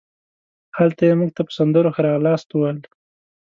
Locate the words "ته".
1.35-1.41